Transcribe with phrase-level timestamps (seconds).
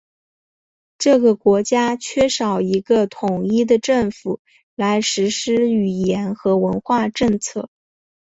[0.97, 4.39] 这个国家缺少一个统一的政府
[4.73, 7.69] 来实施语言和文化政策。